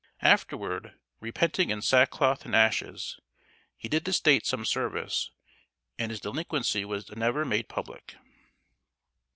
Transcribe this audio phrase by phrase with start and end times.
[0.23, 3.19] Afterward, repenting in sackcloth and ashes,
[3.77, 5.29] he did the State some service,
[5.99, 8.15] and his delinquency was never made public.